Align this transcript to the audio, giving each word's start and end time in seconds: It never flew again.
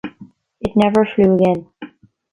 It 0.61 0.71
never 0.75 1.05
flew 1.05 1.35
again. 1.35 1.67